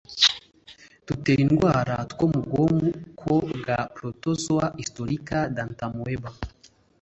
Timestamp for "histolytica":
4.79-5.37